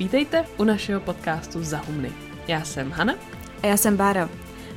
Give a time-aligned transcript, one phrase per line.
[0.00, 2.12] Vítejte u našeho podcastu Zahumny.
[2.48, 3.14] Já jsem Hana.
[3.62, 4.28] A já jsem Bára.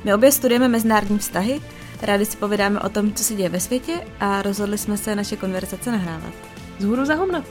[0.04, 1.60] My obě studujeme mezinárodní vztahy,
[2.02, 5.36] rádi si povídáme o tom, co se děje ve světě a rozhodli jsme se naše
[5.36, 6.34] konverzace nahrávat.
[6.78, 7.44] Zhůru Zahumna.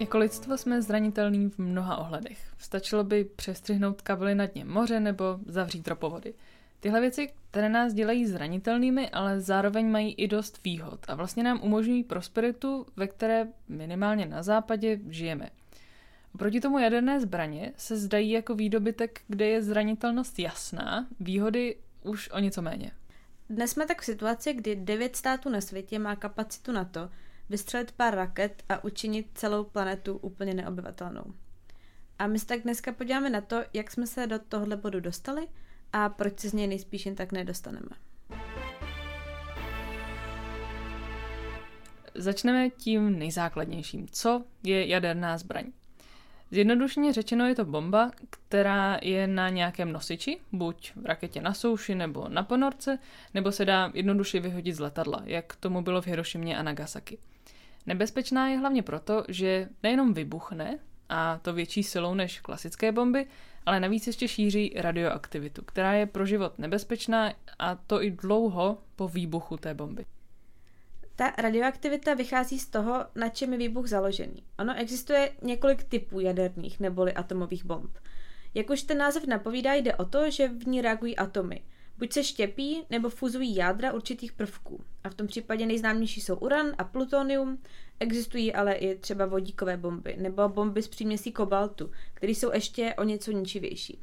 [0.00, 2.38] Jako lidstvo jsme zranitelní v mnoha ohledech.
[2.58, 6.34] Stačilo by přestřihnout kabely na dně moře nebo zavřít ropovody.
[6.80, 11.60] Tyhle věci, které nás dělají zranitelnými, ale zároveň mají i dost výhod a vlastně nám
[11.62, 15.50] umožňují prosperitu, ve které minimálně na západě žijeme.
[16.34, 22.38] Oproti tomu jaderné zbraně se zdají jako výdobytek, kde je zranitelnost jasná, výhody už o
[22.38, 22.90] něco méně.
[23.50, 27.10] Dnes jsme tak v situaci, kdy devět států na světě má kapacitu na to,
[27.48, 31.24] vystřelit pár raket a učinit celou planetu úplně neobyvatelnou.
[32.18, 35.48] A my se tak dneska podíváme na to, jak jsme se do tohohle bodu dostali
[35.92, 37.90] a proč se z něj nejspíš jen tak nedostaneme.
[42.14, 44.06] Začneme tím nejzákladnějším.
[44.10, 45.64] Co je jaderná zbraň?
[46.50, 51.94] Zjednodušeně řečeno je to bomba, která je na nějakém nosiči, buď v raketě na souši
[51.94, 52.98] nebo na ponorce,
[53.34, 57.18] nebo se dá jednoduše vyhodit z letadla, jak tomu bylo v Hirošimě a Nagasaki.
[57.86, 60.78] Nebezpečná je hlavně proto, že nejenom vybuchne,
[61.08, 63.26] a to větší silou než klasické bomby,
[63.66, 69.08] ale navíc ještě šíří radioaktivitu, která je pro život nebezpečná a to i dlouho po
[69.08, 70.04] výbuchu té bomby.
[71.16, 74.42] Ta radioaktivita vychází z toho, na čem je výbuch založený.
[74.58, 77.98] Ono existuje několik typů jaderných neboli atomových bomb.
[78.54, 81.62] Jak už ten název napovídá, jde o to, že v ní reagují atomy.
[81.98, 84.84] Buď se štěpí, nebo fuzují jádra určitých prvků.
[85.04, 87.58] A v tom případě nejznámější jsou uran a plutonium,
[88.00, 93.04] existují ale i třeba vodíkové bomby, nebo bomby s příměsí kobaltu, které jsou ještě o
[93.04, 93.98] něco ničivější.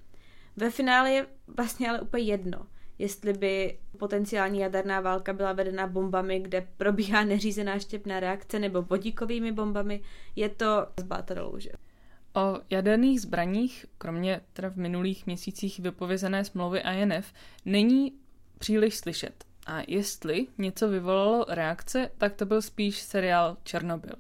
[0.56, 2.68] Ve finále je vlastně ale úplně jedno,
[3.00, 9.52] jestli by potenciální jaderná válka byla vedena bombami, kde probíhá neřízená štěpná reakce, nebo vodíkovými
[9.52, 10.02] bombami,
[10.36, 11.72] je to zbáta do louže.
[12.36, 17.34] O jaderných zbraních, kromě teda v minulých měsících vypovězené smlouvy INF,
[17.66, 18.14] není
[18.60, 19.46] příliš slyšet.
[19.66, 24.16] A jestli něco vyvolalo reakce, tak to byl spíš seriál Černobyl.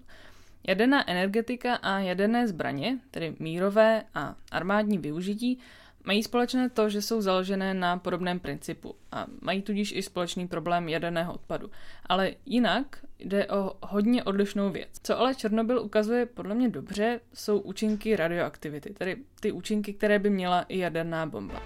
[0.67, 5.59] Jaderná energetika a jaderné zbraně, tedy mírové a armádní využití,
[6.05, 10.89] Mají společné to, že jsou založené na podobném principu a mají tudíž i společný problém
[10.89, 11.71] jaderného odpadu.
[12.05, 14.89] Ale jinak jde o hodně odlišnou věc.
[15.03, 20.29] Co ale Černobyl ukazuje podle mě dobře, jsou účinky radioaktivity, tedy ty účinky, které by
[20.29, 21.61] měla i jaderná bomba.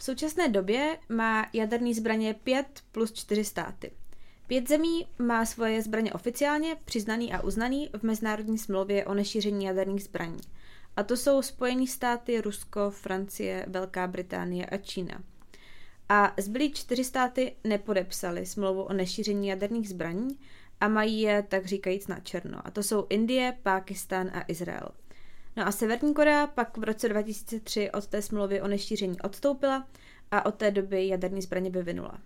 [0.00, 3.90] V současné době má jaderný zbraně 5 plus 4 státy.
[4.46, 10.02] Pět zemí má svoje zbraně oficiálně přiznaný a uznaný v mezinárodní smlouvě o nešíření jaderných
[10.02, 10.40] zbraní.
[10.96, 15.22] A to jsou Spojené státy, Rusko, Francie, Velká Británie a Čína.
[16.08, 20.38] A zbylí čtyři státy nepodepsali smlouvu o nešíření jaderných zbraní
[20.80, 22.66] a mají je tak říkajíc na černo.
[22.66, 24.88] A to jsou Indie, Pákistán a Izrael.
[25.56, 29.88] No a Severní Korea pak v roce 2003 od té smlouvy o nešíření odstoupila
[30.30, 32.18] a od té doby jaderní zbraně vyvinula.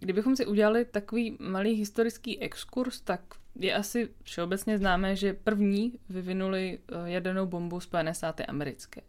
[0.00, 3.20] Kdybychom si udělali takový malý historický exkurs, tak
[3.56, 9.00] je asi všeobecně známé, že první vyvinuli eh, jadernou bombu Spojené státy americké.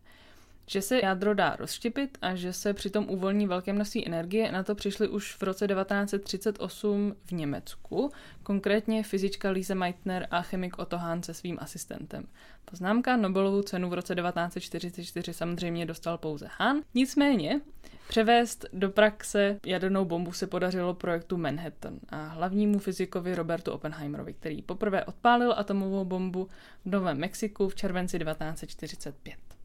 [0.70, 4.76] Že se jádro dá rozštěpit a že se přitom uvolní velké množství energie, na to
[4.76, 8.12] přišli už v roce 1938 v Německu,
[8.44, 12.28] konkrétně fyzička Lise Meitner a chemik Otto Hahn se svým asistentem.
[12.66, 17.62] Poznámka Nobelovu cenu v roce 1944 samozřejmě dostal pouze Hahn, nicméně
[18.08, 24.62] Převést do praxe jadernou bombu se podařilo projektu Manhattan a hlavnímu fyzikovi Robertu Oppenheimerovi, který
[24.62, 26.48] poprvé odpálil atomovou bombu
[26.86, 29.59] v Novém Mexiku v červenci 1945.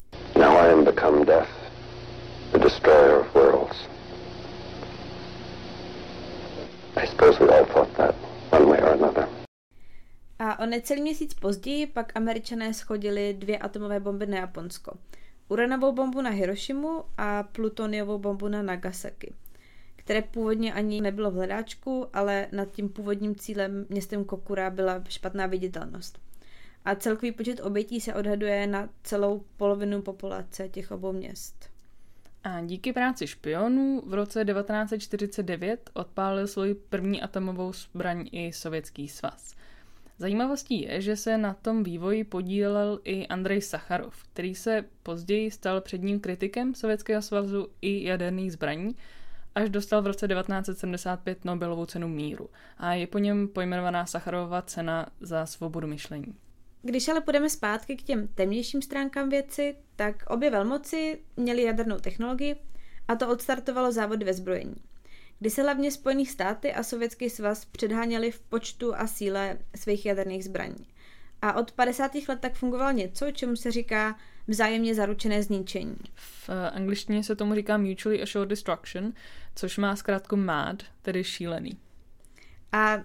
[0.54, 1.48] Am become death,
[2.52, 3.76] the destroyer of worlds.
[6.96, 8.14] I suppose we all thought that
[8.52, 9.28] one way or another.
[10.38, 14.92] A o necelý měsíc později pak američané schodili dvě atomové bomby na Japonsko–
[15.48, 19.34] uranovou bombu na Hirošimu a plutoniovou bombu na Nagasaki,
[19.96, 25.46] které původně ani nebylo v hledáčku, ale nad tím původním cílem městem Kokura byla špatná
[25.46, 26.18] viditelnost.
[26.84, 31.70] A celkový počet obětí se odhaduje na celou polovinu populace těch obou měst.
[32.44, 39.54] A díky práci špionů v roce 1949 odpálil svoji první atomovou zbraň i Sovětský svaz.
[40.18, 45.80] Zajímavostí je, že se na tom vývoji podílel i Andrej Sacharov, který se později stal
[45.80, 48.96] předním kritikem Sovětského svazu i jaderných zbraní,
[49.54, 55.06] až dostal v roce 1975 Nobelovu cenu míru a je po něm pojmenovaná Sacharova cena
[55.20, 56.34] za svobodu myšlení.
[56.86, 62.56] Když ale půjdeme zpátky k těm temnějším stránkám věci, tak obě velmoci měly jadernou technologii
[63.08, 64.76] a to odstartovalo závody ve zbrojení.
[65.38, 70.44] kdy se hlavně Spojených státy a Sovětský svaz předháněli v počtu a síle svých jaderných
[70.44, 70.86] zbraní.
[71.42, 72.12] A od 50.
[72.28, 75.96] let tak fungovalo něco, čemu se říká vzájemně zaručené zničení.
[76.14, 79.12] V eh, angličtině se tomu říká Mutually Assured Destruction,
[79.54, 81.78] což má zkrátku MAD, tedy šílený.
[82.72, 82.98] A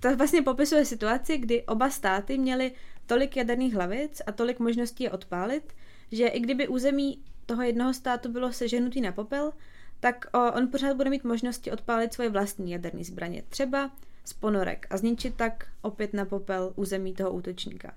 [0.00, 2.72] to vlastně popisuje situaci, kdy oba státy měly
[3.06, 5.72] tolik jaderných hlavic a tolik možností je odpálit,
[6.12, 9.52] že i kdyby území toho jednoho státu bylo seženutý na popel,
[10.00, 13.90] tak on pořád bude mít možnosti odpálit svoje vlastní jaderné zbraně, třeba
[14.24, 17.94] z ponorek a zničit tak opět na popel území toho útočníka.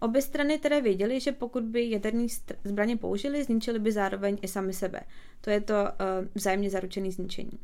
[0.00, 2.26] Obě strany tedy věděly, že pokud by jaderní
[2.64, 5.00] zbraně použili, zničili by zároveň i sami sebe.
[5.40, 5.88] To je to uh,
[6.34, 7.58] vzájemně zaručené zničení.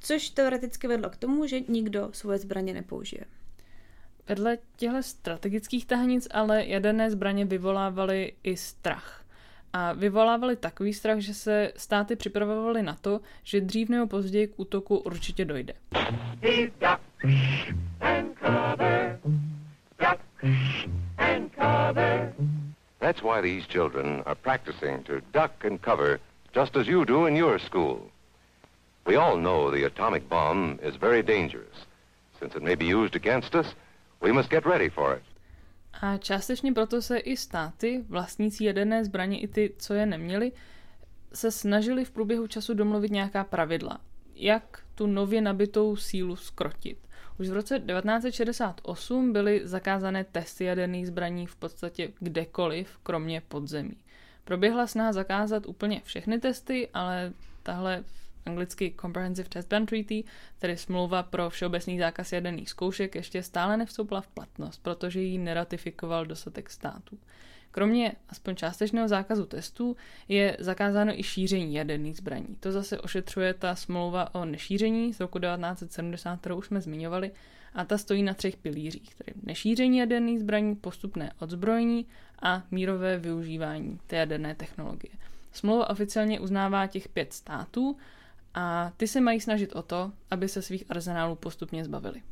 [0.00, 3.24] Což teoreticky vedlo k tomu, že nikdo svoje zbraně nepoužije.
[4.32, 9.24] Vedle těchto strategických tahanic ale jaderné zbraně vyvolávaly i strach.
[9.72, 14.52] A vyvolávaly takový strach, že se státy připravovaly na to, že dřív nebo později k
[14.56, 15.74] útoku určitě dojde.
[22.98, 26.20] That's why these children are practicing to duck and cover
[26.56, 28.00] just as you do in your school.
[29.06, 31.86] We all know the atomic bomb is very dangerous.
[32.38, 33.66] Since it may be used against us,
[34.22, 35.22] We must get ready for it.
[36.00, 40.52] A částečně proto se i státy, vlastnící jaderné zbraně i ty, co je neměli,
[41.32, 44.00] se snažili v průběhu času domluvit nějaká pravidla,
[44.34, 46.98] jak tu nově nabitou sílu skrotit.
[47.38, 53.96] Už v roce 1968 byly zakázané testy jaderných zbraní v podstatě kdekoliv, kromě podzemí.
[54.44, 57.32] Proběhla snaha zakázat úplně všechny testy, ale
[57.62, 58.04] tahle
[58.46, 60.24] anglicky Comprehensive Test Ban Treaty,
[60.58, 66.26] tedy smlouva pro všeobecný zákaz jaderných zkoušek, ještě stále nevstoupila v platnost, protože ji neratifikoval
[66.26, 67.18] dostatek států.
[67.70, 69.96] Kromě aspoň částečného zákazu testů
[70.28, 72.56] je zakázáno i šíření jaderných zbraní.
[72.60, 77.30] To zase ošetřuje ta smlouva o nešíření z roku 1970, kterou už jsme zmiňovali,
[77.74, 82.06] a ta stojí na třech pilířích, tedy nešíření jaderných zbraní, postupné odzbrojení
[82.42, 85.12] a mírové využívání té jaderné technologie.
[85.52, 87.96] Smlouva oficiálně uznává těch pět států,
[88.54, 92.22] a ty se mají snažit o to, aby se svých arzenálů postupně zbavili.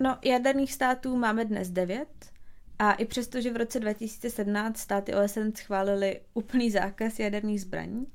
[0.00, 2.32] No, jaderných států máme dnes devět
[2.78, 8.06] a i přesto, že v roce 2017 státy OSN schválili úplný zákaz jaderných zbraní,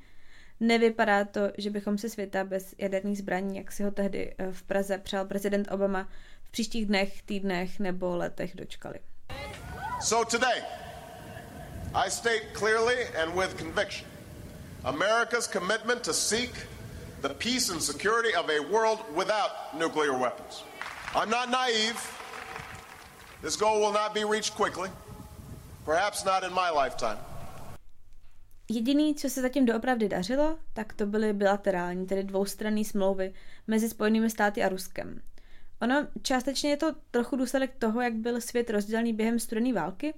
[0.59, 4.63] nevypadá to, že bychom se světa bez jaderných zbraní, jak si ho tehdy eh, v
[4.63, 6.09] Praze přál prezident Obama,
[6.43, 8.99] v příštích dnech, týdnech nebo letech dočkali.
[10.01, 10.63] So today,
[11.93, 14.17] I state clearly and with conviction
[14.83, 16.67] America's commitment to seek
[17.21, 20.63] the peace and security of a world without nuclear weapons.
[21.15, 21.97] I'm not naive.
[23.41, 24.89] This goal will not be reached quickly,
[25.85, 27.17] perhaps not in my lifetime.
[28.69, 33.33] Jediný, co se zatím doopravdy dařilo, tak to byly bilaterální, tedy dvoustranné smlouvy
[33.67, 35.21] mezi Spojenými státy a Ruskem.
[35.81, 40.13] Ono částečně je to trochu důsledek toho, jak byl svět rozdělený během studené války,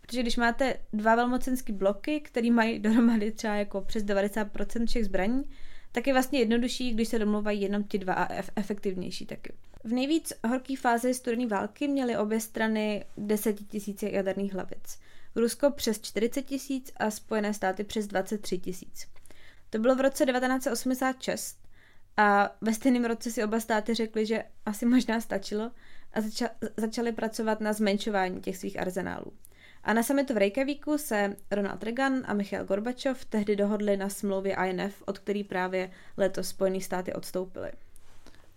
[0.00, 5.44] protože když máte dva velmocenské bloky, které mají dohromady třeba jako přes 90% všech zbraní,
[5.92, 9.52] tak je vlastně jednodušší, když se domluvají jenom ti dva a efektivnější taky.
[9.84, 14.98] V nejvíc horké fázi studené války měly obě strany 10 tisíc jaderných hlavic.
[15.36, 19.06] Rusko přes 40 tisíc a Spojené státy přes 23 tisíc.
[19.70, 21.58] To bylo v roce 1986
[22.16, 25.70] a ve stejném roce si oba státy řekli, že asi možná stačilo
[26.12, 29.32] a zača- začali pracovat na zmenšování těch svých arzenálů.
[29.84, 34.56] A na summitu v Reykjavíku se Ronald Reagan a Michail Gorbačov tehdy dohodli na smlouvě
[34.66, 37.72] INF, od který právě letos Spojené státy odstoupily.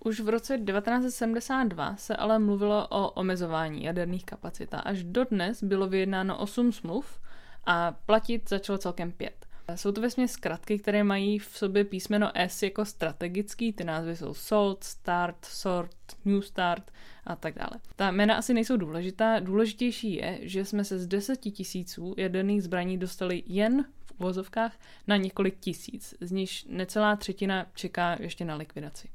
[0.05, 5.87] Už v roce 1972 se ale mluvilo o omezování jaderných kapacit a až dodnes bylo
[5.87, 7.19] vyjednáno 8 smluv
[7.65, 9.44] a platit začalo celkem pět.
[9.75, 14.33] Jsou to vesměs zkratky, které mají v sobě písmeno S jako strategický, ty názvy jsou
[14.33, 15.95] SALT, START, SORT,
[16.25, 16.91] New Start
[17.23, 17.79] a tak dále.
[17.95, 22.97] Ta jména asi nejsou důležitá, důležitější je, že jsme se z deseti tisíců jaderných zbraní
[22.97, 24.73] dostali jen v uvozovkách
[25.07, 29.09] na několik tisíc, z nichž necelá třetina čeká ještě na likvidaci.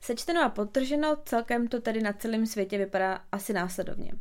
[0.00, 4.12] Sečteno a podtrženo, celkem to tedy na celém světě vypadá asi následovně.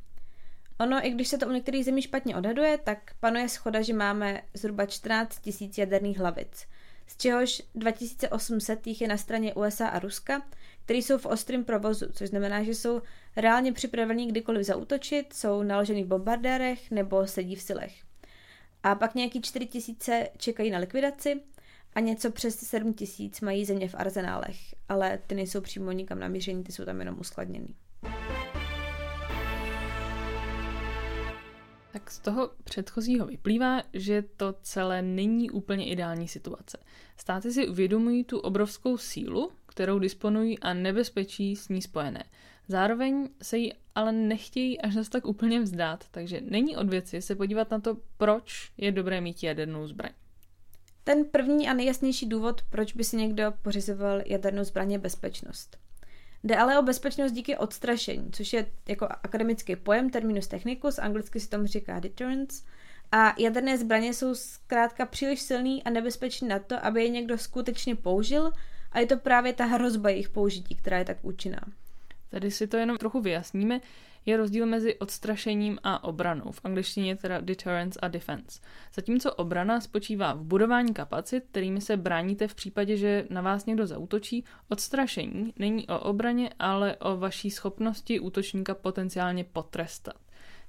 [0.79, 4.41] Ono, i když se to u některých zemí špatně odhaduje, tak panuje schoda, že máme
[4.53, 6.67] zhruba 14 000 jaderných hlavic,
[7.07, 10.41] z čehož 2800 jich je na straně USA a Ruska,
[10.85, 13.01] které jsou v ostrém provozu, což znamená, že jsou
[13.35, 17.93] reálně připraveni kdykoliv zautočit, jsou naloženi v bombardérech nebo sedí v silech.
[18.83, 21.41] A pak nějaký 4000 čekají na likvidaci
[21.93, 24.57] a něco přes 7000 mají země v arzenálech,
[24.89, 27.75] ale ty nejsou přímo nikam namíření, ty jsou tam jenom uskladněný.
[32.09, 36.77] Z toho předchozího vyplývá, že to celé není úplně ideální situace.
[37.17, 42.23] Státy si uvědomují tu obrovskou sílu, kterou disponují a nebezpečí s ní spojené.
[42.67, 47.35] Zároveň se jí ale nechtějí až zase tak úplně vzdát, takže není od věci se
[47.35, 50.11] podívat na to, proč je dobré mít jadernou zbraň.
[51.03, 55.77] Ten první a nejjasnější důvod, proč by si někdo pořizoval jadernou zbraň, je bezpečnost.
[56.43, 61.49] Jde ale o bezpečnost díky odstrašení, což je jako akademický pojem terminus technicus, anglicky se
[61.49, 62.63] tomu říká deterrence,
[63.11, 67.95] a jaderné zbraně jsou zkrátka příliš silný a nebezpečný na to, aby je někdo skutečně
[67.95, 68.51] použil
[68.91, 71.61] a je to právě ta hrozba jejich použití, která je tak účinná.
[72.29, 73.81] Tady si to jenom trochu vyjasníme.
[74.29, 76.51] Je rozdíl mezi odstrašením a obranou.
[76.51, 78.61] V angličtině teda deterrence a defense.
[78.93, 83.87] Zatímco obrana spočívá v budování kapacit, kterými se bráníte v případě, že na vás někdo
[83.87, 90.15] zautočí, odstrašení není o obraně, ale o vaší schopnosti útočníka potenciálně potrestat.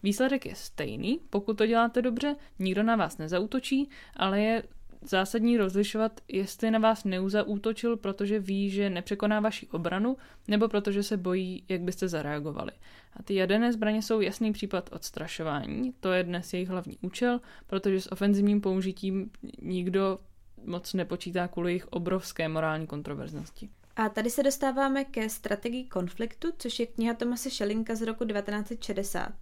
[0.03, 4.63] Výsledek je stejný, pokud to děláte dobře, nikdo na vás nezautočí, ale je
[5.03, 10.17] zásadní rozlišovat, jestli na vás neuzautočil, protože ví, že nepřekoná vaši obranu,
[10.49, 12.73] nebo protože se bojí, jak byste zareagovali.
[13.17, 18.01] A ty jaderné zbraně jsou jasný případ odstrašování, to je dnes jejich hlavní účel, protože
[18.01, 19.31] s ofenzivním použitím
[19.63, 20.19] nikdo
[20.65, 23.69] moc nepočítá kvůli jejich obrovské morální kontroverznosti.
[23.97, 29.33] A tady se dostáváme ke strategii konfliktu, což je kniha Tomase Schellinga z roku 1960,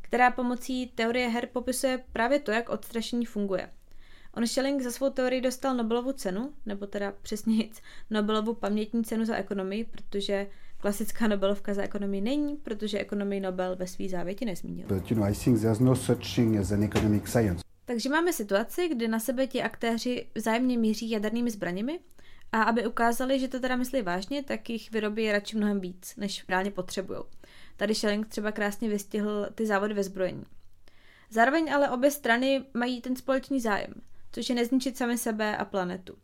[0.00, 3.70] která pomocí teorie her popisuje právě to, jak odstrašení funguje.
[4.36, 9.24] On Schelling za svou teorii dostal Nobelovu cenu, nebo teda přesně nic, Nobelovu pamětní cenu
[9.24, 10.46] za ekonomii, protože
[10.78, 14.86] klasická Nobelovka za ekonomii není, protože ekonomii Nobel ve svý závěti nezmínil.
[14.88, 17.64] But, you know, I think there's no such thing as an economic science.
[17.84, 22.00] Takže máme situaci, kdy na sebe ti aktéři vzájemně míří jadernými zbraněmi
[22.52, 26.44] a aby ukázali, že to teda myslí vážně, tak jich vyrobí radši mnohem víc, než
[26.48, 27.20] reálně potřebují.
[27.76, 30.44] Tady Schelling třeba krásně vystihl ty závody ve zbrojení.
[31.30, 33.94] Zároveň ale obě strany mají ten společný zájem–
[34.32, 36.16] což je nezničit sami sebe a planetu.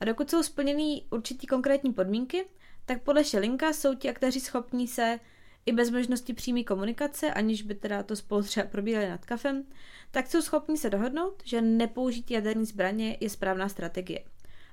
[0.00, 2.46] A dokud jsou splněny určitý konkrétní podmínky,
[2.86, 5.20] tak podle Šelinka jsou ti aktéři schopní se
[5.66, 9.64] i bez možnosti přímé komunikace, aniž by teda to spolu třeba probírali nad kafem,
[10.10, 14.24] tak jsou schopni se dohodnout, že nepoužití jaderní zbraně je správná strategie.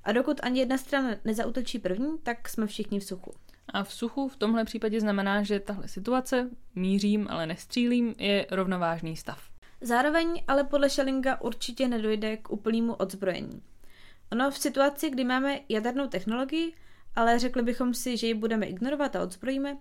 [0.04, 3.34] A dokud ani jedna strana nezautočí první, tak jsme všichni v suchu.
[3.74, 9.18] A v suchu v tomhle případě znamená, že tahle situace, mířím, ale nestřílím, je rovnovážný
[9.18, 9.51] stav.
[9.82, 13.62] Zároveň ale podle Schellinga určitě nedojde k úplnému odzbrojení.
[14.32, 16.74] Ono v situaci, kdy máme jadernou technologii,
[17.16, 19.78] ale řekli bychom si, že ji budeme ignorovat a odzbrojíme,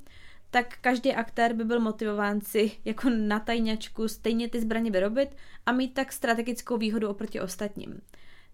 [0.50, 5.72] tak každý aktér by byl motivován si jako na tajňačku stejně ty zbraně vyrobit a
[5.72, 8.00] mít tak strategickou výhodu oproti ostatním.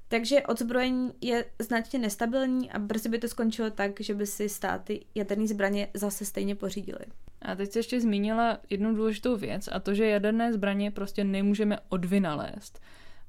[0.08, 5.04] Takže odzbrojení je značně nestabilní a brzy by to skončilo tak, že by si státy
[5.14, 7.04] jaderné zbraně zase stejně pořídily.
[7.46, 11.78] A teď se ještě zmínila jednu důležitou věc a to, že jaderné zbraně prostě nemůžeme
[11.88, 12.80] odvynalézt.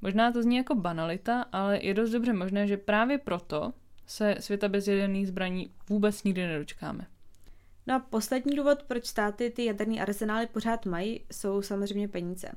[0.01, 3.73] Možná to zní jako banalita, ale je dost dobře možné, že právě proto
[4.07, 7.07] se světa bez jaderných zbraní vůbec nikdy nedočkáme.
[7.87, 12.51] No a poslední důvod, proč státy ty jaderné arzenály pořád mají, jsou samozřejmě peníze.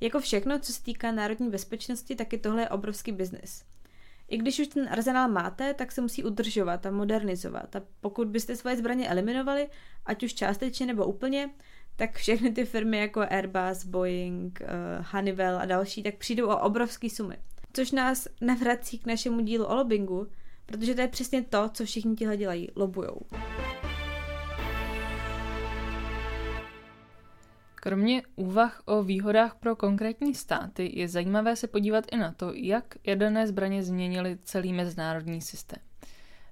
[0.00, 3.64] Jako všechno, co se týká národní bezpečnosti, tak i tohle je obrovský biznis.
[4.28, 7.76] I když už ten arzenál máte, tak se musí udržovat a modernizovat.
[7.76, 9.68] A pokud byste svoje zbraně eliminovali,
[10.06, 11.50] ať už částečně nebo úplně,
[11.96, 17.10] tak všechny ty firmy jako Airbus, Boeing, uh, Honeywell a další, tak přijdou o obrovské
[17.10, 17.36] sumy.
[17.72, 20.26] Což nás navrací k našemu dílu o lobbingu,
[20.66, 23.20] protože to je přesně to, co všichni tihle dělají, lobujou.
[27.84, 32.94] Kromě úvah o výhodách pro konkrétní státy je zajímavé se podívat i na to, jak
[33.06, 35.78] jaderné zbraně změnily celý mezinárodní systém.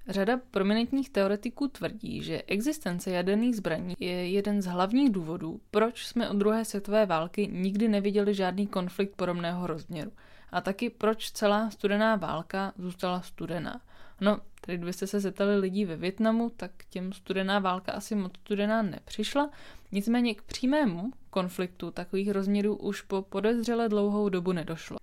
[0.07, 6.29] Řada prominentních teoretiků tvrdí, že existence jaderných zbraní je jeden z hlavních důvodů, proč jsme
[6.29, 10.11] od druhé světové války nikdy neviděli žádný konflikt podobného rozměru.
[10.51, 13.81] A taky proč celá studená válka zůstala studená.
[14.21, 18.81] No, tedy kdybyste se zeptali lidí ve Větnamu, tak těm studená válka asi moc studená
[18.81, 19.49] nepřišla,
[19.91, 24.97] nicméně k přímému konfliktu takových rozměrů už po podezřele dlouhou dobu nedošlo.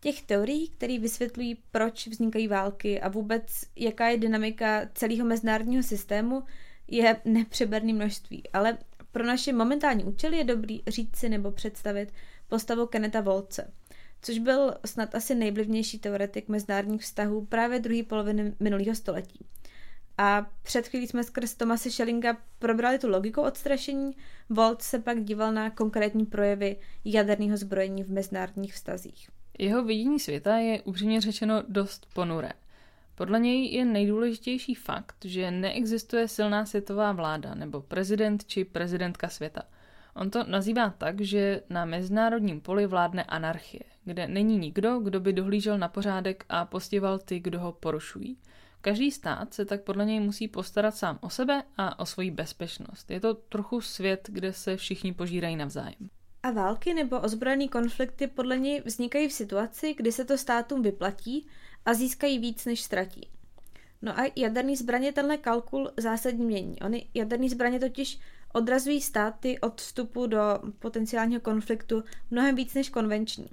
[0.00, 6.42] Těch teorií, které vysvětlují, proč vznikají války a vůbec jaká je dynamika celého mezinárodního systému,
[6.88, 8.42] je nepřeberné množství.
[8.52, 8.78] Ale
[9.12, 12.12] pro naše momentální účely je dobrý říct si nebo představit
[12.48, 13.72] postavu Keneta Volce,
[14.26, 19.46] což byl snad asi nejvlivnější teoretik mezinárodních vztahů právě druhé poloviny minulého století.
[20.18, 24.12] A před chvílí jsme skrz Tomase Schellinga probrali tu logiku odstrašení,
[24.48, 29.30] Volt se pak díval na konkrétní projevy jaderného zbrojení v mezinárodních vztazích.
[29.58, 32.52] Jeho vidění světa je upřímně řečeno dost ponuré.
[33.14, 39.62] Podle něj je nejdůležitější fakt, že neexistuje silná světová vláda nebo prezident či prezidentka světa.
[40.16, 45.32] On to nazývá tak, že na mezinárodním poli vládne anarchie, kde není nikdo, kdo by
[45.32, 48.38] dohlížel na pořádek a postival ty, kdo ho porušují.
[48.80, 53.10] Každý stát se tak podle něj musí postarat sám o sebe a o svoji bezpečnost.
[53.10, 56.10] Je to trochu svět, kde se všichni požírají navzájem.
[56.42, 61.46] A války nebo ozbrojené konflikty podle něj vznikají v situaci, kdy se to státům vyplatí
[61.84, 63.28] a získají víc, než ztratí.
[64.02, 66.78] No a jaderný zbraně tenhle kalkul zásadně mění.
[66.80, 68.18] Ony jaderný zbraně totiž
[68.56, 70.38] odrazují státy od vstupu do
[70.78, 73.48] potenciálního konfliktu mnohem víc než konvenční.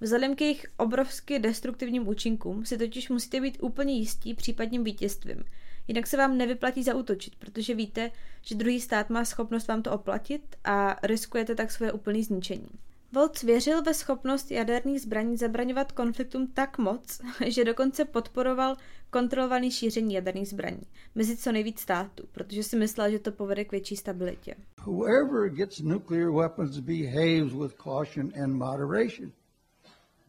[0.00, 5.44] Vzhledem k jejich obrovsky destruktivním účinkům si totiž musíte být úplně jistí případním vítězstvím.
[5.88, 8.10] Jinak se vám nevyplatí zautočit, protože víte,
[8.42, 12.68] že druhý stát má schopnost vám to oplatit a riskujete tak svoje úplné zničení.
[13.12, 18.76] Volc věřil ve schopnost jaderných zbraní zabraňovat konfliktům tak moc, že dokonce podporoval
[19.10, 20.82] kontrolované šíření jaderných zbraní
[21.14, 24.54] mezi co nejvíc států, protože si myslel, že to povede k větší stabilitě.
[24.84, 29.32] Whoever gets nuclear weapons behaves with caution and moderation.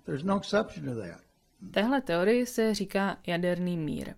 [0.06, 1.22] There's no exception to that.
[1.72, 4.14] Téhle teorii se říká jaderný mír.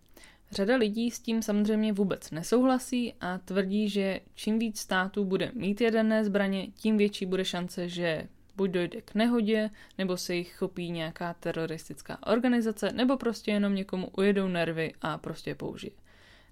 [0.51, 5.81] Řada lidí s tím samozřejmě vůbec nesouhlasí a tvrdí, že čím víc států bude mít
[5.81, 10.91] jaderné zbraně, tím větší bude šance, že buď dojde k nehodě, nebo se jich chopí
[10.91, 15.93] nějaká teroristická organizace, nebo prostě jenom někomu ujedou nervy a prostě je použije.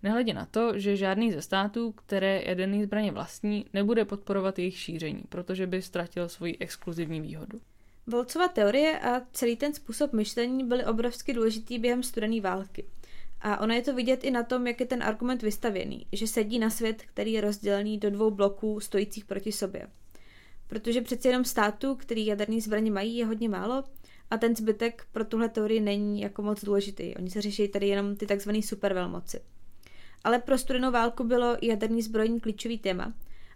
[0.03, 5.23] Nehledě na to, že žádný ze států, které jaderné zbraně vlastní, nebude podporovat jejich šíření,
[5.29, 7.59] protože by ztratil svoji exkluzivní výhodu.
[8.07, 12.85] Volcova teorie a celý ten způsob myšlení byly obrovsky důležitý během studené války.
[13.41, 16.59] A ono je to vidět i na tom, jak je ten argument vystavěný, že sedí
[16.59, 19.87] na svět, který je rozdělený do dvou bloků stojících proti sobě.
[20.71, 23.83] Protože přeci jenom států, který jaderné zbraně mají, je hodně málo
[24.29, 27.15] a ten zbytek pro tuhle teorii není jako moc důležitý.
[27.15, 29.41] Oni se řeší tady jenom ty takzvané supervelmoci.
[30.23, 33.13] Ale pro studenou válku bylo jaderný zbrojní klíčový téma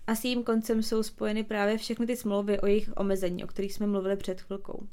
[0.08, 3.74] a s jejím koncem jsou spojeny právě všechny ty smlouvy o jejich omezení, o kterých
[3.74, 4.88] jsme mluvili před chvilkou.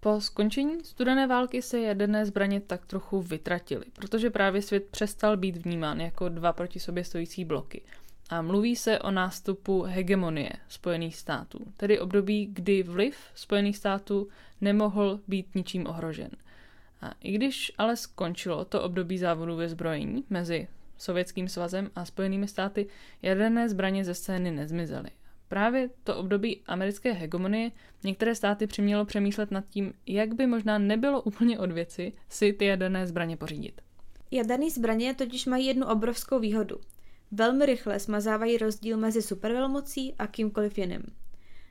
[0.00, 5.56] Po skončení studené války se jaderné zbraně tak trochu vytratily, protože právě svět přestal být
[5.56, 7.82] vnímán jako dva proti sobě stojící bloky.
[8.30, 14.28] A mluví se o nástupu hegemonie Spojených států, tedy období, kdy vliv Spojených států
[14.60, 16.30] nemohl být ničím ohrožen.
[17.02, 22.48] A i když ale skončilo to období závodu ve zbrojení mezi Sovětským svazem a Spojenými
[22.48, 22.86] státy,
[23.22, 25.10] jaderné zbraně ze scény nezmizely.
[25.48, 27.70] Právě to období americké hegemonie
[28.04, 32.64] některé státy přimělo přemýšlet nad tím, jak by možná nebylo úplně od věci si ty
[32.64, 33.80] jaderné zbraně pořídit.
[34.30, 36.76] Jaderné zbraně totiž mají jednu obrovskou výhodu.
[37.30, 41.02] Velmi rychle smazávají rozdíl mezi supervelmocí a kýmkoliv jiným.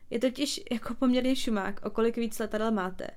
[0.10, 3.08] Je totiž jako poměrně šumák, o kolik víc letadel máte.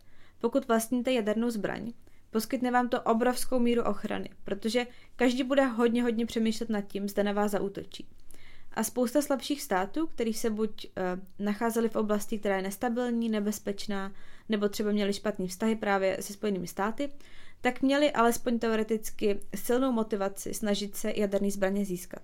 [0.40, 1.92] Pokud vlastníte jadernou zbraň,
[2.30, 7.22] poskytne vám to obrovskou míru ochrany, protože každý bude hodně, hodně přemýšlet nad tím, zda
[7.22, 8.06] na vás zautočí.
[8.72, 14.12] A spousta slabších států, který se buď uh, nacházeli v oblasti, která je nestabilní, nebezpečná,
[14.48, 17.10] nebo třeba měli špatný vztahy právě se Spojenými státy,
[17.66, 22.22] tak měli alespoň teoreticky silnou motivaci snažit se jaderný zbraně získat.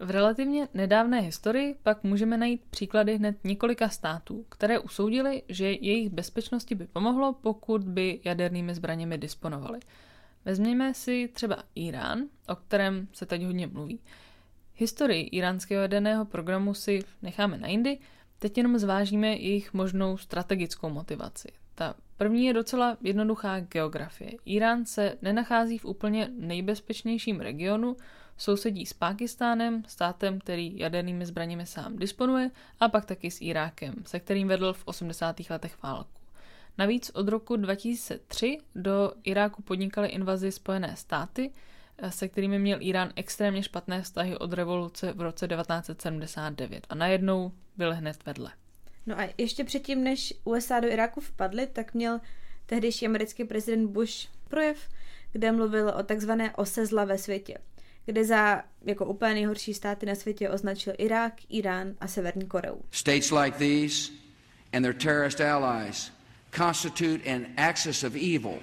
[0.00, 6.10] V relativně nedávné historii pak můžeme najít příklady hned několika států, které usoudili, že jejich
[6.10, 9.80] bezpečnosti by pomohlo, pokud by jadernými zbraněmi disponovali.
[10.44, 14.00] Vezměme si třeba Irán, o kterém se teď hodně mluví.
[14.74, 17.98] Historii iránského jaderného programu si necháme na jindy,
[18.44, 21.48] teď jenom zvážíme jejich možnou strategickou motivaci.
[21.74, 24.32] Ta první je docela jednoduchá geografie.
[24.44, 27.96] Irán se nenachází v úplně nejbezpečnějším regionu,
[28.36, 34.20] sousedí s Pákistánem, státem, který jadernými zbraněmi sám disponuje, a pak taky s Irákem, se
[34.20, 35.36] kterým vedl v 80.
[35.50, 36.20] letech válku.
[36.78, 41.50] Navíc od roku 2003 do Iráku podnikaly invazi Spojené státy,
[42.08, 47.94] se kterými měl Irán extrémně špatné vztahy od revoluce v roce 1979 a najednou byl
[47.94, 48.52] hned vedle.
[49.06, 52.20] No a ještě předtím, než USA do Iráku vpadly, tak měl
[52.66, 54.88] tehdejší americký prezident Bush projev,
[55.32, 57.58] kde mluvil o takzvané ose zla ve světě
[58.06, 62.80] kde za jako úplně nejhorší státy na světě označil Irák, Irán a Severní Koreu.
[62.90, 64.12] States like these
[64.72, 66.12] and their terrorist allies
[66.56, 68.58] constitute an axis of evil,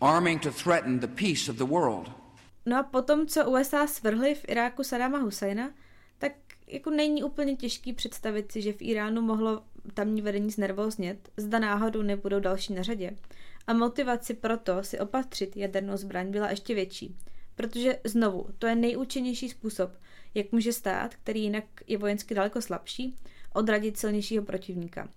[0.00, 2.21] arming to threaten the peace of the world.
[2.66, 5.70] No a potom, co USA svrhli v Iráku Sadama Husajna,
[6.18, 6.32] tak
[6.66, 9.62] jako není úplně těžký představit si, že v Iránu mohlo
[9.94, 13.16] tamní vedení znervoznět, zda náhodou nebudou další na řadě.
[13.66, 17.16] A motivaci proto si opatřit jadernou zbraň byla ještě větší–
[17.56, 19.90] Protože znovu, to je nejúčinnější způsob,
[20.34, 23.16] jak může stát, který jinak je vojensky daleko slabší,
[23.54, 25.08] odradit silnějšího protivníka.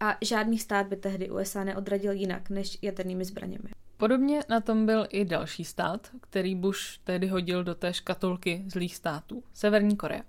[0.00, 3.68] A žádný stát by tehdy USA neodradil jinak než jadernými zbraněmi.
[3.98, 8.96] Podobně na tom byl i další stát, který Bush tehdy hodil do té škatulky zlých
[8.96, 10.22] států, Severní Korea.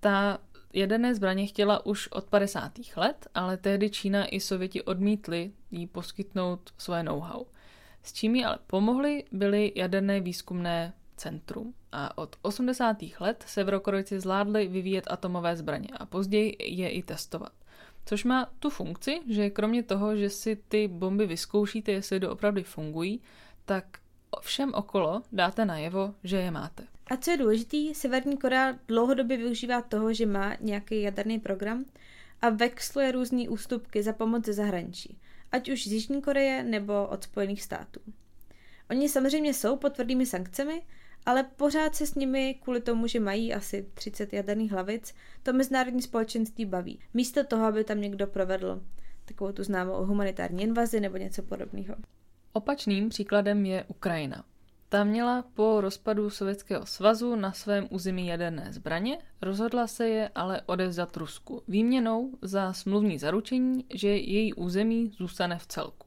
[0.00, 0.38] Ta
[0.72, 2.72] jaderné zbraně chtěla už od 50.
[2.96, 7.44] let, ale tehdy Čína i Sověti odmítli jí poskytnout svoje know-how.
[8.02, 11.74] S čím jí ale pomohly, byly jaderné výzkumné centrum.
[11.92, 12.96] A od 80.
[13.20, 17.52] let Severokorejci zvládli vyvíjet atomové zbraně a později je i testovat.
[18.06, 23.20] Což má tu funkci, že kromě toho, že si ty bomby vyzkoušíte, jestli doopravdy fungují,
[23.64, 23.84] tak
[24.40, 26.84] všem okolo dáte najevo, že je máte.
[27.06, 31.84] A co je důležité, Severní Korea dlouhodobě využívá toho, že má nějaký jaderný program
[32.42, 35.18] a vexluje různé ústupky za pomoc ze zahraničí,
[35.52, 38.00] ať už z Jižní Koreje nebo od Spojených států.
[38.90, 40.82] Oni samozřejmě jsou pod tvrdými sankcemi,
[41.26, 46.02] ale pořád se s nimi kvůli tomu, že mají asi 30 jaderných hlavic, to mezinárodní
[46.02, 47.00] společenství baví.
[47.14, 48.82] Místo toho, aby tam někdo provedl
[49.24, 51.94] takovou tu známou humanitární invazi nebo něco podobného.
[52.52, 54.44] Opačným příkladem je Ukrajina.
[54.88, 60.62] Ta měla po rozpadu Sovětského svazu na svém území jaderné zbraně, rozhodla se je ale
[60.66, 66.03] odevzdat Rusku výměnou za smluvní zaručení, že její území zůstane v celku.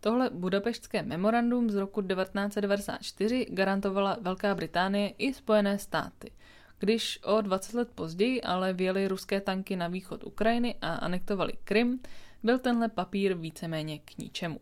[0.00, 6.30] Tohle budapeštské memorandum z roku 1994 garantovala Velká Británie i Spojené státy.
[6.78, 12.00] Když o 20 let později ale vjeli ruské tanky na východ Ukrajiny a anektovali Krym,
[12.42, 14.60] byl tenhle papír víceméně k ničemu.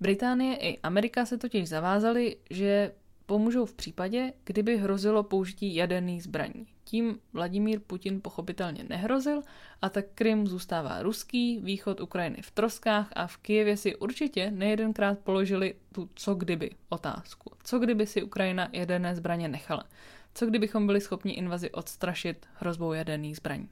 [0.00, 2.92] Británie i Amerika se totiž zavázaly, že
[3.26, 6.66] pomůžou v případě, kdyby hrozilo použití jaderných zbraní.
[6.88, 9.42] Tím Vladimír Putin pochopitelně nehrozil
[9.82, 15.18] a tak Krym zůstává ruský, východ Ukrajiny v troskách a v Kijevě si určitě nejedenkrát
[15.18, 17.52] položili tu co kdyby otázku.
[17.64, 19.84] Co kdyby si Ukrajina jaderné zbraně nechala?
[20.34, 23.68] Co kdybychom byli schopni invazi odstrašit hrozbou jaderných zbraní?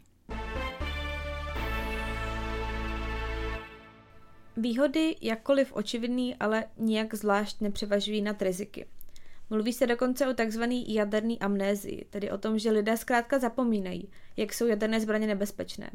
[4.57, 8.87] Výhody, jakkoliv očividný, ale nijak zvlášť nepřevažují nad riziky.
[9.50, 14.54] Mluví se dokonce o takzvaný jaderný amnézii, tedy o tom, že lidé zkrátka zapomínají, jak
[14.54, 15.90] jsou jaderné zbraně nebezpečné.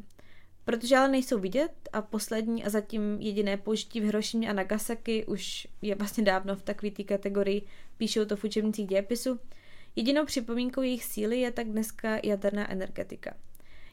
[0.65, 5.67] Protože ale nejsou vidět a poslední a zatím jediné použití v Hirošimě a Nagasaki už
[5.81, 7.61] je vlastně dávno v takové té kategorii,
[7.97, 9.39] píšou to v učebnicích dějepisu,
[9.95, 13.33] jedinou připomínkou jejich síly je tak dneska jaderná energetika.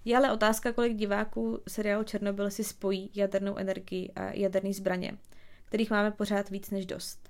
[0.05, 5.18] Je ale otázka, kolik diváků seriálu Černobyl si spojí jadernou energii a jaderné zbraně,
[5.64, 7.28] kterých máme pořád víc než dost.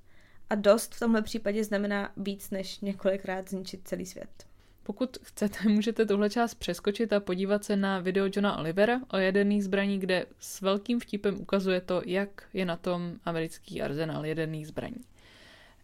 [0.51, 4.47] A dost v tomhle případě znamená víc než několikrát zničit celý svět.
[4.83, 9.65] Pokud chcete, můžete tuhle část přeskočit a podívat se na video Johna Olivera o jaderných
[9.65, 15.05] zbraní, kde s velkým vtipem ukazuje to, jak je na tom americký arzenál jaderných zbraní.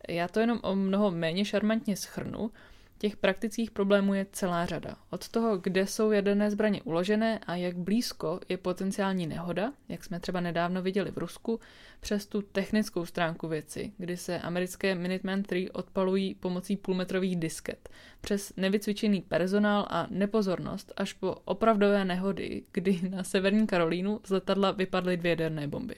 [0.08, 2.50] Já to jenom o mnoho méně šarmantně schrnu,
[2.98, 4.96] Těch praktických problémů je celá řada.
[5.10, 10.20] Od toho, kde jsou jaderné zbraně uložené a jak blízko je potenciální nehoda, jak jsme
[10.20, 11.60] třeba nedávno viděli v Rusku,
[12.00, 17.88] přes tu technickou stránku věci, kdy se americké Minuteman 3 odpalují pomocí půlmetrových disket,
[18.20, 24.70] přes nevycvičený personál a nepozornost až po opravdové nehody, kdy na severní Karolínu z letadla
[24.70, 25.94] vypadly dvě jaderné bomby.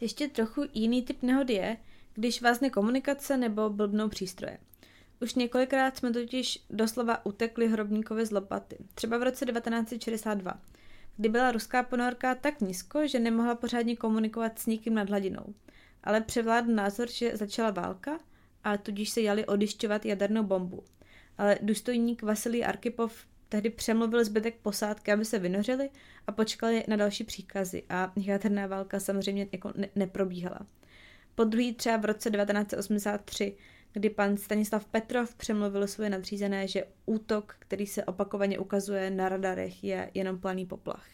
[0.00, 1.76] Ještě trochu jiný typ nehody je,
[2.14, 4.58] když vázne komunikace nebo blbnou přístroje.
[5.22, 8.76] Už několikrát jsme totiž doslova utekli hrobníkovi z lopaty.
[8.94, 10.60] Třeba v roce 1962,
[11.16, 15.54] kdy byla ruská ponorka tak nízko, že nemohla pořádně komunikovat s nikým nad hladinou.
[16.04, 18.18] Ale převládl názor, že začala válka
[18.64, 20.84] a tudíž se jali odišťovat jadernou bombu.
[21.38, 25.90] Ale důstojník Vasilij Arkypov tehdy přemluvil zbytek posádky, aby se vynořili
[26.26, 30.60] a počkali na další příkazy a jaderná válka samozřejmě jako ne- neprobíhala.
[31.34, 33.56] Po druhý třeba v roce 1983
[33.96, 39.84] kdy pan Stanislav Petrov přemluvil svoje nadřízené, že útok, který se opakovaně ukazuje na radarech,
[39.84, 41.06] je jenom planý poplach.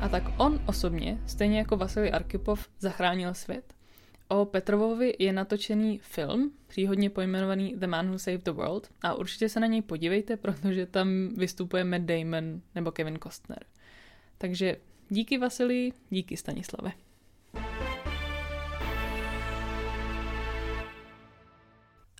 [0.00, 3.74] A tak on osobně, stejně jako Vasilij Arkypov, zachránil svět.
[4.32, 9.48] O Petrovovi je natočený film, příhodně pojmenovaný The Man Who Saved the World a určitě
[9.48, 13.64] se na něj podívejte, protože tam vystupuje Matt Damon nebo Kevin Costner.
[14.38, 14.76] Takže
[15.08, 16.92] díky Vasilii, díky Stanislave.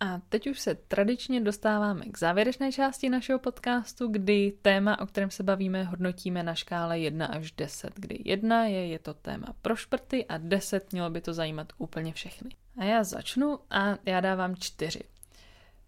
[0.03, 5.31] A teď už se tradičně dostáváme k závěrečné části našeho podcastu, kdy téma, o kterém
[5.31, 9.77] se bavíme, hodnotíme na škále 1 až 10, kdy 1 je, je to téma pro
[9.77, 12.51] šprty a 10 mělo by to zajímat úplně všechny.
[12.79, 15.01] A já začnu a já dávám 4.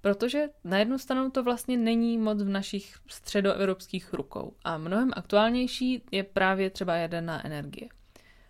[0.01, 6.03] Protože na jednu stranu to vlastně není moc v našich středoevropských rukou a mnohem aktuálnější
[6.11, 7.89] je právě třeba jaderná energie.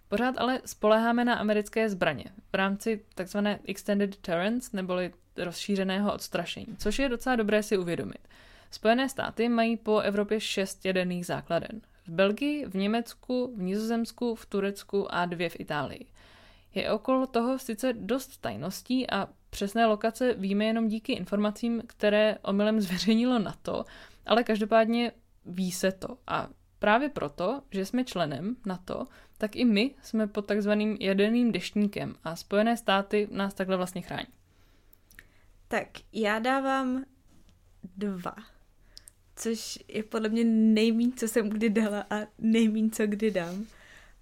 [0.09, 3.39] Pořád ale spoleháme na americké zbraně v rámci tzv.
[3.65, 8.29] extended deterrence neboli rozšířeného odstrašení, což je docela dobré si uvědomit.
[8.71, 11.81] Spojené státy mají po Evropě šest jaderných základen.
[12.07, 16.07] V Belgii, v Německu, v Nizozemsku, v Turecku a dvě v Itálii.
[16.75, 22.81] Je okolo toho sice dost tajností a přesné lokace víme jenom díky informacím, které omylem
[22.81, 23.85] zveřejnilo na to,
[24.27, 25.13] ale každopádně
[25.47, 26.19] ví se to.
[26.27, 29.07] A právě proto, že jsme členem NATO,
[29.39, 34.27] tak i my jsme pod takzvaným jaderným deštníkem a Spojené státy nás takhle vlastně chrání.
[35.69, 37.05] Tak já dávám
[37.97, 38.35] dva,
[39.37, 43.67] což je podle mě nejmín, co jsem kdy dala a nejmín, co kdy dám.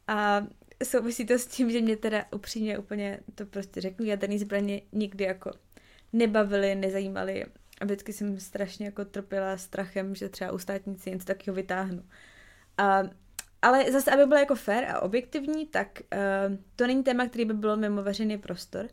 [0.09, 0.47] A
[0.85, 5.25] souvisí to s tím, že mě teda upřímně úplně to prostě řeknu, jaderné zbraně nikdy
[5.25, 5.51] jako
[6.13, 7.45] nebavily, nezajímaly
[7.81, 12.03] a vždycky jsem strašně jako trpěla strachem, že třeba u státnici něco takového vytáhnu.
[12.79, 13.03] A,
[13.63, 17.55] ale zase, aby bylo jako fair a objektivní, tak uh, to není téma, který by
[17.55, 18.89] bylo mimo veřejný prostor.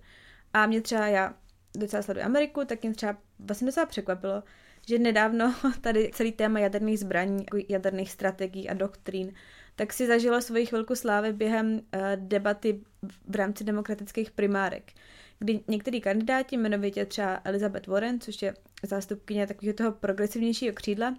[0.53, 1.33] A mě třeba, já
[1.77, 4.43] docela sleduji Ameriku, tak mě třeba vlastně docela překvapilo,
[4.87, 9.33] že nedávno tady celý téma jaderných zbraní, jako jaderných strategií a doktrín,
[9.75, 11.81] tak si zažilo svoji chvilku slávy během uh,
[12.15, 12.81] debaty
[13.27, 14.91] v rámci demokratických primárek,
[15.39, 18.53] kdy některý kandidáti, jmenovitě třeba Elizabeth Warren, což je
[18.83, 21.15] zástupkyně takového toho progresivnějšího křídla,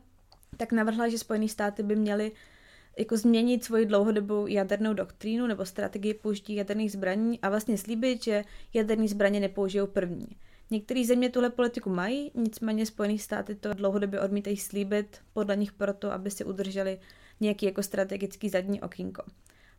[0.56, 2.32] tak navrhla, že Spojené státy by měly
[2.98, 8.44] jako změnit svoji dlouhodobou jadernou doktrínu nebo strategii použití jaderných zbraní a vlastně slíbit, že
[8.74, 10.26] jaderné zbraně nepoužijou první.
[10.70, 16.12] Některé země tuhle politiku mají, nicméně Spojené státy to dlouhodobě odmítají slíbit, podle nich proto,
[16.12, 16.98] aby si udrželi
[17.40, 19.22] nějaký jako strategický zadní okýnko.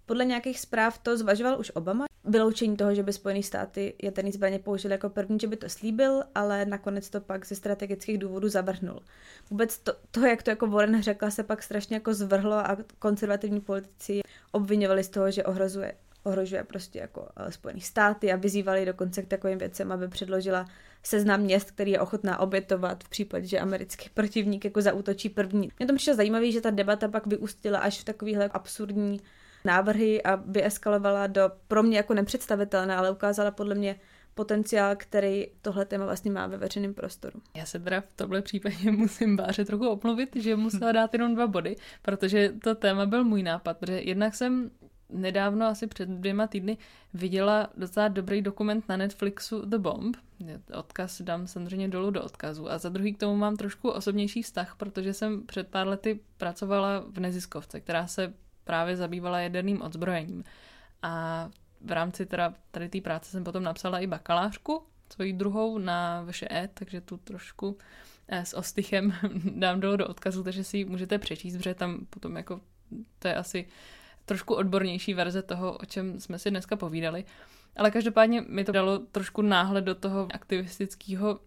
[0.05, 4.59] Podle nějakých zpráv to zvažoval už Obama, vyloučení toho, že by Spojené státy jaderné zbraně
[4.59, 8.99] použili jako první, že by to slíbil, ale nakonec to pak ze strategických důvodů zavrhnul.
[9.49, 13.61] Vůbec to, to, jak to jako Warren řekla, se pak strašně jako zvrhlo a konzervativní
[13.61, 19.21] politici obvinovali z toho, že ohrozuje ohrožuje prostě jako eh, Spojené státy a vyzývali dokonce
[19.21, 20.65] k takovým věcem, aby předložila
[21.03, 25.71] seznam měst, který je ochotná obětovat v případě, že americký protivník jako zautočí první.
[25.79, 29.21] Mě to přišlo zajímavé, že ta debata pak vyústila až v takovýhle absurdní
[29.65, 33.95] návrhy a vyeskalovala do pro mě jako nepředstavitelné, ale ukázala podle mě
[34.35, 37.41] potenciál, který tohle téma vlastně má ve veřejném prostoru.
[37.55, 41.47] Já se teda v tomhle případě musím Báře trochu oplovit, že musela dát jenom dva
[41.47, 44.71] body, protože to téma byl můj nápad, protože jednak jsem
[45.09, 46.77] nedávno, asi před dvěma týdny,
[47.13, 50.17] viděla docela dobrý dokument na Netflixu The Bomb.
[50.73, 52.71] Odkaz dám samozřejmě dolů do odkazu.
[52.71, 57.05] A za druhý k tomu mám trošku osobnější vztah, protože jsem před pár lety pracovala
[57.07, 60.43] v neziskovce, která se právě zabývala jaderným odzbrojením.
[61.01, 61.49] A
[61.81, 66.69] v rámci teda tady té práce jsem potom napsala i bakalářku, svoji druhou na VŠE,
[66.73, 67.77] takže tu trošku
[68.27, 69.13] eh, s ostychem
[69.55, 72.61] dám dolů do odkazu, takže si ji můžete přečíst, protože tam potom jako
[73.19, 73.67] to je asi
[74.25, 77.25] trošku odbornější verze toho, o čem jsme si dneska povídali.
[77.75, 81.39] Ale každopádně mi to dalo trošku náhled do toho aktivistického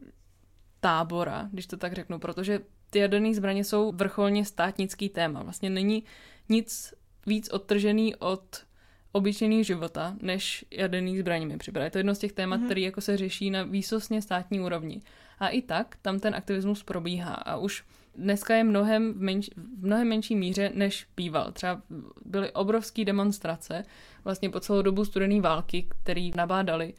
[0.80, 5.42] tábora, když to tak řeknu, protože ty jaderné zbraně jsou vrcholně státnický téma.
[5.42, 6.04] Vlastně není
[6.48, 6.94] nic
[7.26, 8.64] víc odtržený od
[9.12, 11.84] obyčejného života, než jaderný zbraní mi připadá.
[11.84, 12.64] Je to jedno z těch témat, mm-hmm.
[12.64, 15.02] který jako se řeší na výsostně státní úrovni.
[15.38, 17.84] A i tak tam ten aktivismus probíhá a už
[18.16, 21.52] dneska je mnohem v, menš, v mnohem menší míře, než býval.
[21.52, 21.82] Třeba
[22.24, 23.82] byly obrovské demonstrace
[24.24, 26.94] vlastně po celou dobu studené války, které nabádali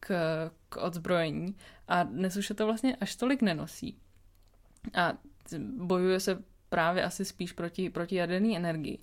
[0.00, 0.08] k,
[0.68, 1.56] k odzbrojení
[1.88, 3.98] a dnes už se to vlastně až tolik nenosí.
[4.94, 5.12] A
[5.76, 8.98] bojuje se právě asi spíš proti, proti jaderné energii.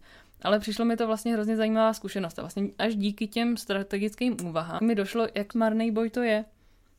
[0.46, 2.40] Ale přišlo mi to vlastně hrozně zajímavá zkušenost.
[2.40, 6.46] A vlastně až díky těm strategickým úvahám mi došlo, jak marný boj to je.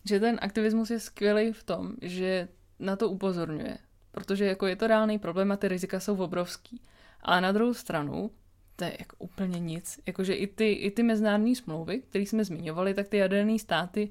[0.04, 3.78] Že ten aktivismus je skvělý v tom, že na to upozorňuje.
[4.10, 6.80] Protože jako je to reálný problém a ty rizika jsou obrovský.
[7.22, 8.30] Ale na druhou stranu,
[8.76, 10.00] to je jako úplně nic.
[10.06, 14.10] Jakože i ty, i ty mezinárodní smlouvy, které jsme zmiňovali, tak ty jaderné státy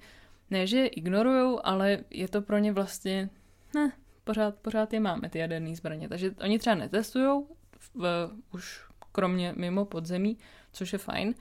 [0.49, 3.29] ne, že je ignorujou, ale je to pro ně vlastně,
[3.75, 3.91] ne,
[4.23, 6.09] pořád, pořád je máme, ty jaderné zbraně.
[6.09, 7.47] Takže oni třeba netestujou
[7.95, 10.37] v, už kromě mimo podzemí,
[10.71, 11.33] což je fajn,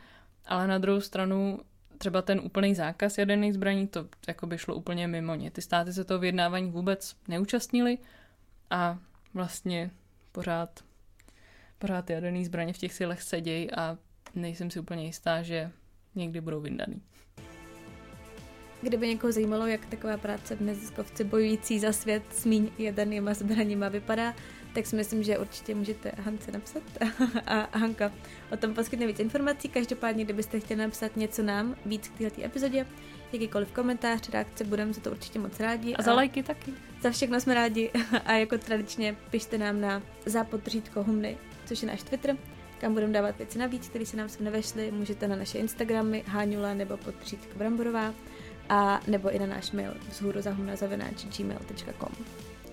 [0.47, 1.59] ale na druhou stranu
[1.99, 5.51] třeba ten úplný zákaz jaderných zbraní, to jako by šlo úplně mimo ně.
[5.51, 7.99] Ty státy se toho vyjednávání vůbec neúčastnili
[8.71, 8.99] a
[9.35, 9.91] vlastně
[10.33, 10.85] pořád,
[11.79, 13.99] pořád jaderný zbraně v těch silech sedějí a
[14.35, 15.71] nejsem si úplně jistá, že
[16.15, 17.03] někdy budou vyndaný.
[18.83, 23.89] Kdyby někoho zajímalo, jak taková práce v neziskovce bojující za svět s míň jadernýma zbraněma
[23.89, 24.35] vypadá,
[24.75, 26.83] tak si myslím, že určitě můžete Hance napsat
[27.47, 28.13] a Hanka
[28.53, 29.69] o tom poskytne víc informací.
[29.69, 32.87] Každopádně, kdybyste chtěli napsat něco nám víc k této epizodě,
[33.33, 35.95] jakýkoliv komentář, reakce, budeme za to určitě moc rádi.
[35.95, 36.73] A za lajky taky.
[37.03, 37.91] Za všechno jsme rádi
[38.25, 42.37] a jako tradičně pište nám na zápodřídko humny, což je náš Twitter,
[42.81, 44.91] kam budeme dávat věci navíc, které se nám sem nevešly.
[44.91, 48.15] Můžete na naše Instagramy Háňula nebo podřídko Bramborová
[48.69, 50.77] a nebo i na náš mail vzhůru zahumna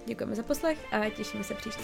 [0.05, 1.83] Děkujeme za poslech a těšíme se příště.